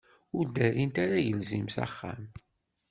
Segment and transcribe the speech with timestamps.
[0.37, 2.23] Ur d-rrint ara agelzim s axxam.